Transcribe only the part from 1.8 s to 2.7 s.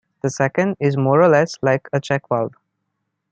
a check valve.